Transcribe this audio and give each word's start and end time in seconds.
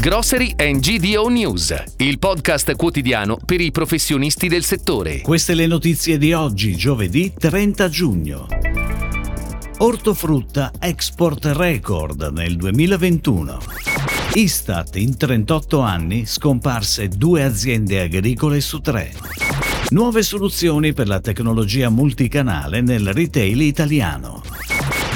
Grocery 0.00 0.54
and 0.58 0.78
GDO 0.78 1.26
News, 1.26 1.74
il 1.96 2.20
podcast 2.20 2.76
quotidiano 2.76 3.36
per 3.44 3.60
i 3.60 3.72
professionisti 3.72 4.46
del 4.46 4.62
settore. 4.62 5.22
Queste 5.22 5.54
le 5.54 5.66
notizie 5.66 6.18
di 6.18 6.32
oggi, 6.32 6.76
giovedì 6.76 7.32
30 7.36 7.88
giugno. 7.88 8.46
Ortofrutta 9.78 10.70
Export 10.78 11.46
Record 11.46 12.30
nel 12.32 12.56
2021. 12.56 13.58
Istat 14.34 14.94
in 14.94 15.16
38 15.16 15.80
anni 15.80 16.26
scomparse 16.26 17.08
due 17.08 17.42
aziende 17.42 18.00
agricole 18.00 18.60
su 18.60 18.78
tre. 18.78 19.12
Nuove 19.88 20.22
soluzioni 20.22 20.92
per 20.92 21.08
la 21.08 21.18
tecnologia 21.18 21.88
multicanale 21.88 22.82
nel 22.82 23.12
retail 23.12 23.60
italiano. 23.62 24.42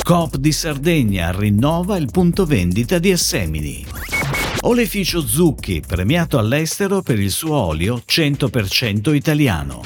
Coop 0.03 0.39
di 0.39 0.51
Sardegna 0.51 1.31
rinnova 1.31 1.97
il 1.97 2.09
punto 2.11 2.45
vendita 2.45 2.99
di 2.99 3.13
Assemini. 3.13 3.87
Oleficio 4.61 5.27
Zucchi, 5.27 5.83
premiato 5.85 6.39
all'estero 6.39 7.03
per 7.03 7.19
il 7.19 7.31
suo 7.31 7.57
olio 7.57 8.03
100% 8.07 9.15
italiano. 9.15 9.83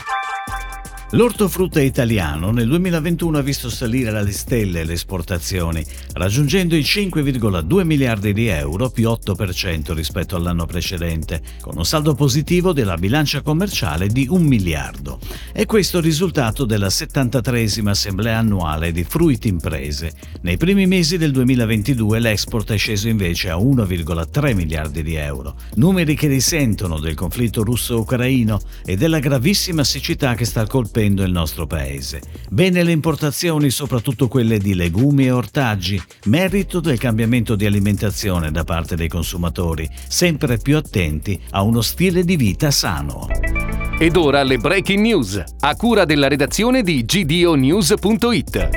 L'ortofrutta 1.10 1.80
italiano 1.80 2.50
nel 2.50 2.66
2021 2.66 3.38
ha 3.38 3.40
visto 3.40 3.70
salire 3.70 4.10
alle 4.10 4.32
stelle 4.32 4.84
le 4.84 4.94
esportazioni, 4.94 5.84
raggiungendo 6.14 6.74
i 6.74 6.80
5,2 6.80 7.84
miliardi 7.84 8.32
di 8.32 8.48
euro 8.48 8.90
più 8.90 9.08
8% 9.08 9.94
rispetto 9.94 10.34
all'anno 10.34 10.66
precedente, 10.66 11.40
con 11.60 11.76
un 11.76 11.84
saldo 11.84 12.14
positivo 12.14 12.72
della 12.72 12.96
bilancia 12.96 13.40
commerciale 13.40 14.08
di 14.08 14.26
1 14.28 14.44
miliardo. 14.44 15.20
E 15.58 15.64
questo 15.64 15.96
il 15.96 16.04
risultato 16.04 16.66
della 16.66 16.88
73esima 16.88 17.88
assemblea 17.88 18.36
annuale 18.36 18.92
di 18.92 19.04
Fruit 19.04 19.42
Imprese. 19.46 20.12
Nei 20.42 20.58
primi 20.58 20.86
mesi 20.86 21.16
del 21.16 21.32
2022 21.32 22.18
l'export 22.18 22.72
è 22.72 22.76
sceso 22.76 23.08
invece 23.08 23.48
a 23.48 23.56
1,3 23.56 24.54
miliardi 24.54 25.02
di 25.02 25.14
euro, 25.14 25.54
numeri 25.76 26.14
che 26.14 26.26
risentono 26.26 26.98
del 26.98 27.14
conflitto 27.14 27.64
russo-ucraino 27.64 28.60
e 28.84 28.98
della 28.98 29.18
gravissima 29.18 29.82
siccità 29.82 30.34
che 30.34 30.44
sta 30.44 30.66
colpendo 30.66 31.22
il 31.22 31.32
nostro 31.32 31.66
paese. 31.66 32.20
Bene 32.50 32.82
le 32.82 32.92
importazioni, 32.92 33.70
soprattutto 33.70 34.28
quelle 34.28 34.58
di 34.58 34.74
legumi 34.74 35.24
e 35.24 35.30
ortaggi, 35.30 35.98
merito 36.26 36.80
del 36.80 36.98
cambiamento 36.98 37.56
di 37.56 37.64
alimentazione 37.64 38.50
da 38.50 38.64
parte 38.64 38.94
dei 38.94 39.08
consumatori, 39.08 39.88
sempre 40.06 40.58
più 40.58 40.76
attenti 40.76 41.40
a 41.52 41.62
uno 41.62 41.80
stile 41.80 42.24
di 42.24 42.36
vita 42.36 42.70
sano. 42.70 43.65
Ed 43.98 44.14
ora 44.16 44.42
le 44.42 44.58
breaking 44.58 45.00
news, 45.00 45.42
a 45.60 45.74
cura 45.74 46.04
della 46.04 46.28
redazione 46.28 46.82
di 46.82 47.02
gdonews.it. 47.02 48.68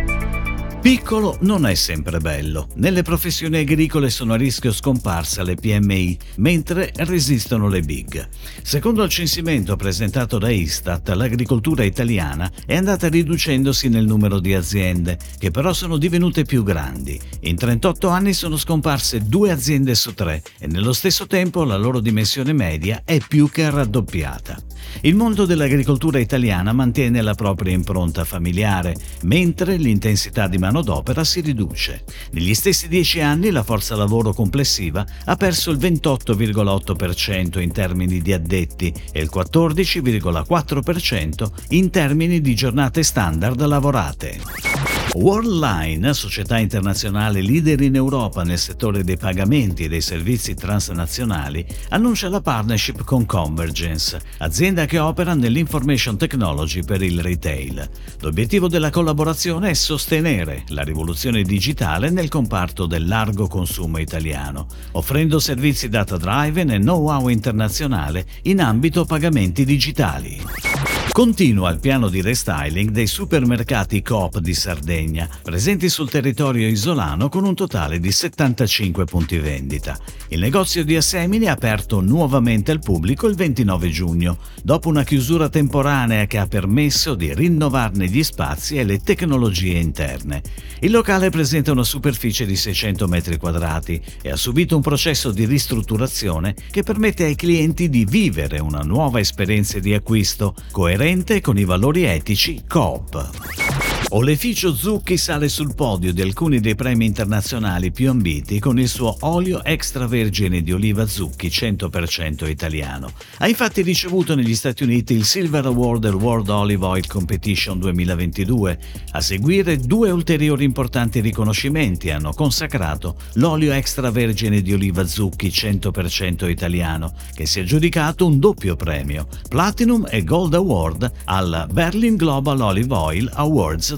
Piccolo 0.81 1.37
non 1.41 1.65
è 1.65 1.73
sempre 1.73 2.19
bello. 2.19 2.69
Nelle 2.75 3.01
professioni 3.01 3.57
agricole 3.57 4.09
sono 4.09 4.31
a 4.31 4.37
rischio 4.37 4.71
scomparsa 4.71 5.43
le 5.43 5.55
PMI, 5.55 6.17
mentre 6.37 6.93
resistono 6.99 7.67
le 7.67 7.81
big. 7.81 8.29
Secondo 8.61 9.03
il 9.03 9.09
censimento 9.09 9.75
presentato 9.75 10.37
da 10.37 10.49
Istat, 10.49 11.09
l'agricoltura 11.09 11.83
italiana 11.83 12.49
è 12.65 12.77
andata 12.77 13.09
riducendosi 13.09 13.89
nel 13.89 14.05
numero 14.05 14.39
di 14.39 14.53
aziende, 14.53 15.17
che 15.37 15.51
però 15.51 15.73
sono 15.73 15.97
divenute 15.97 16.43
più 16.43 16.63
grandi. 16.63 17.19
In 17.41 17.57
38 17.57 18.07
anni 18.07 18.31
sono 18.31 18.55
scomparse 18.55 19.19
due 19.27 19.51
aziende 19.51 19.95
su 19.95 20.13
tre 20.13 20.41
e 20.59 20.67
nello 20.67 20.93
stesso 20.93 21.27
tempo 21.27 21.65
la 21.65 21.75
loro 21.75 21.99
dimensione 21.99 22.53
media 22.53 23.01
è 23.03 23.19
più 23.19 23.49
che 23.49 23.69
raddoppiata. 23.69 24.68
Il 25.01 25.15
mondo 25.15 25.45
dell'agricoltura 25.45 26.19
italiana 26.19 26.73
mantiene 26.73 27.21
la 27.21 27.33
propria 27.33 27.73
impronta 27.73 28.25
familiare, 28.25 28.95
mentre 29.23 29.77
l'intensità 29.77 30.47
di 30.47 30.57
manodopera 30.57 31.23
si 31.23 31.41
riduce. 31.41 32.03
Negli 32.31 32.53
stessi 32.53 32.87
dieci 32.87 33.21
anni 33.21 33.49
la 33.49 33.63
forza 33.63 33.95
lavoro 33.95 34.33
complessiva 34.33 35.05
ha 35.25 35.35
perso 35.35 35.71
il 35.71 35.77
28,8% 35.77 37.59
in 37.59 37.71
termini 37.71 38.21
di 38.21 38.33
addetti 38.33 38.93
e 39.11 39.21
il 39.21 39.29
14,4% 39.33 41.49
in 41.69 41.89
termini 41.89 42.41
di 42.41 42.55
giornate 42.55 43.03
standard 43.03 43.65
lavorate. 43.65 44.78
Worldline, 45.15 46.13
società 46.13 46.59
internazionale 46.59 47.41
leader 47.41 47.81
in 47.81 47.95
Europa 47.95 48.43
nel 48.43 48.59
settore 48.59 49.03
dei 49.03 49.17
pagamenti 49.17 49.83
e 49.83 49.89
dei 49.89 50.01
servizi 50.01 50.53
transnazionali, 50.53 51.65
annuncia 51.89 52.29
la 52.29 52.41
partnership 52.41 53.03
con 53.03 53.25
Convergence, 53.25 54.21
azienda 54.37 54.85
che 54.85 54.99
opera 54.99 55.33
nell'information 55.33 56.15
technology 56.15 56.83
per 56.83 57.01
il 57.01 57.21
retail. 57.21 57.89
L'obiettivo 58.19 58.67
della 58.67 58.91
collaborazione 58.91 59.71
è 59.71 59.73
sostenere 59.73 60.63
la 60.67 60.83
rivoluzione 60.83 61.41
digitale 61.41 62.11
nel 62.11 62.29
comparto 62.29 62.85
del 62.85 63.07
largo 63.07 63.47
consumo 63.47 63.97
italiano, 63.97 64.67
offrendo 64.91 65.39
servizi 65.39 65.89
data 65.89 66.17
driven 66.17 66.69
e 66.69 66.77
know-how 66.77 67.29
internazionale 67.29 68.25
in 68.43 68.61
ambito 68.61 69.05
pagamenti 69.05 69.65
digitali. 69.65 70.68
Continua 71.11 71.71
il 71.71 71.79
piano 71.79 72.07
di 72.07 72.21
restyling 72.21 72.91
dei 72.91 73.07
supermercati 73.07 74.01
Coop 74.01 74.37
di 74.37 74.53
Sardegna, 74.53 75.27
presenti 75.41 75.89
sul 75.89 76.09
territorio 76.09 76.67
isolano 76.67 77.27
con 77.27 77.43
un 77.43 77.55
totale 77.55 77.99
di 77.99 78.11
75 78.11 79.03
punti 79.05 79.37
vendita. 79.37 79.97
Il 80.29 80.39
negozio 80.39 80.85
di 80.85 80.95
Assemini 80.95 81.45
è 81.45 81.49
aperto 81.49 81.99
nuovamente 81.99 82.71
al 82.71 82.79
pubblico 82.79 83.27
il 83.27 83.35
29 83.35 83.89
giugno, 83.89 84.37
dopo 84.63 84.87
una 84.87 85.03
chiusura 85.03 85.49
temporanea 85.49 86.25
che 86.25 86.37
ha 86.37 86.47
permesso 86.47 87.15
di 87.15 87.33
rinnovarne 87.33 88.07
gli 88.07 88.23
spazi 88.23 88.77
e 88.77 88.85
le 88.85 88.99
tecnologie 88.99 89.77
interne. 89.77 90.41
Il 90.79 90.91
locale 90.91 91.29
presenta 91.29 91.71
una 91.71 91.83
superficie 91.83 92.45
di 92.45 92.55
600 92.55 93.07
m2 93.07 94.01
e 94.21 94.29
ha 94.29 94.35
subito 94.37 94.75
un 94.75 94.81
processo 94.81 95.31
di 95.31 95.45
ristrutturazione 95.45 96.55
che 96.71 96.83
permette 96.83 97.25
ai 97.25 97.35
clienti 97.35 97.89
di 97.89 98.05
vivere 98.05 98.59
una 98.59 98.83
nuova 98.83 99.19
esperienza 99.19 99.79
di 99.79 99.93
acquisto 99.93 100.55
coerente 100.71 100.98
coerente 100.99 101.39
con 101.39 101.57
i 101.57 101.63
valori 101.63 102.03
etici 102.03 102.65
Coop. 102.67 103.88
Oleficio 104.11 104.73
Zucchi 104.73 105.17
sale 105.17 105.49
sul 105.49 105.75
podio 105.75 106.11
di 106.11 106.23
alcuni 106.23 106.59
dei 106.59 106.73
premi 106.73 107.05
internazionali 107.05 107.91
più 107.91 108.09
ambiti 108.09 108.57
con 108.57 108.79
il 108.79 108.87
suo 108.87 109.15
olio 109.19 109.63
extravergine 109.63 110.63
di 110.63 110.73
oliva 110.73 111.05
Zucchi 111.05 111.47
100% 111.49 112.49
italiano. 112.49 113.11
Ha 113.37 113.47
infatti 113.47 113.83
ricevuto 113.83 114.33
negli 114.33 114.55
Stati 114.55 114.81
Uniti 114.81 115.13
il 115.13 115.25
Silver 115.25 115.67
Award 115.67 116.01
del 116.01 116.15
World 116.15 116.49
Olive 116.49 116.85
Oil 116.87 117.05
Competition 117.05 117.77
2022. 117.77 118.79
A 119.11 119.21
seguire 119.21 119.77
due 119.77 120.09
ulteriori 120.09 120.63
importanti 120.63 121.19
riconoscimenti 121.19 122.09
hanno 122.09 122.33
consacrato 122.33 123.15
l'olio 123.33 123.73
extravergine 123.73 124.63
di 124.63 124.73
oliva 124.73 125.05
Zucchi 125.05 125.49
100% 125.49 126.49
italiano, 126.49 127.13
che 127.35 127.45
si 127.45 127.59
è 127.59 127.61
aggiudicato 127.61 128.25
un 128.25 128.39
doppio 128.39 128.75
premio, 128.75 129.27
Platinum 129.47 130.07
e 130.09 130.23
Gold 130.23 130.55
Award 130.55 131.11
al 131.25 131.67
Berlin 131.71 132.15
Global 132.15 132.59
Olive 132.59 132.95
Oil 132.95 133.29
Awards 133.35 133.97